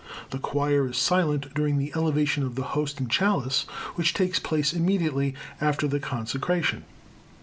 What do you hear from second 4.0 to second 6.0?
takes place immediately after the